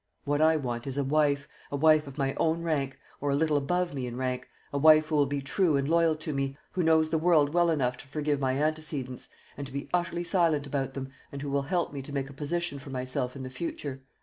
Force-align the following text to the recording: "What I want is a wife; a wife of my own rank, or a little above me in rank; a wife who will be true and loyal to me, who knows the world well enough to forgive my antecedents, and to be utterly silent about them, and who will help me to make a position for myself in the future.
"What 0.23 0.41
I 0.41 0.55
want 0.57 0.87
is 0.87 0.97
a 0.97 1.03
wife; 1.03 1.47
a 1.69 1.75
wife 1.77 2.07
of 2.07 2.17
my 2.17 2.33
own 2.39 2.63
rank, 2.63 2.97
or 3.19 3.29
a 3.29 3.35
little 3.35 3.55
above 3.55 3.93
me 3.93 4.07
in 4.07 4.17
rank; 4.17 4.49
a 4.73 4.79
wife 4.79 5.09
who 5.09 5.15
will 5.15 5.27
be 5.27 5.43
true 5.43 5.77
and 5.77 5.87
loyal 5.87 6.15
to 6.15 6.33
me, 6.33 6.57
who 6.71 6.81
knows 6.81 7.11
the 7.11 7.19
world 7.19 7.53
well 7.53 7.69
enough 7.69 7.97
to 7.97 8.07
forgive 8.07 8.39
my 8.39 8.53
antecedents, 8.59 9.29
and 9.55 9.67
to 9.67 9.73
be 9.73 9.89
utterly 9.93 10.23
silent 10.23 10.65
about 10.65 10.95
them, 10.95 11.09
and 11.31 11.43
who 11.43 11.51
will 11.51 11.61
help 11.61 11.93
me 11.93 12.01
to 12.01 12.11
make 12.13 12.31
a 12.31 12.33
position 12.33 12.79
for 12.79 12.89
myself 12.89 13.35
in 13.35 13.43
the 13.43 13.49
future. 13.51 14.01